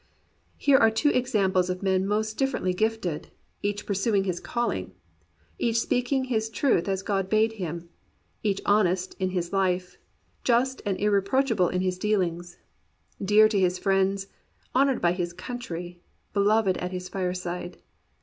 [0.57, 3.27] Here are two examples of men most differently gifted—
[3.61, 4.93] each pursuing his calling;
[5.59, 7.87] each sj)eaking his truth as God bade him;
[8.41, 9.99] each honest in his life;
[10.43, 12.55] just and irreproachable in his deaUngs;
[13.23, 14.25] dear to his friends;
[14.73, 16.01] honoured by his country;
[16.33, 17.77] be loved at his fireside.